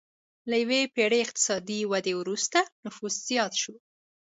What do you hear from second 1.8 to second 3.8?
ودې وروسته نفوس زیات شو.